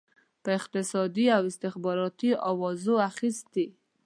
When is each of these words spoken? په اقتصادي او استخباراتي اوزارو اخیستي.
په 0.43 0.49
اقتصادي 0.59 1.25
او 1.37 1.43
استخباراتي 1.51 2.31
اوزارو 2.49 2.95
اخیستي. 3.09 3.65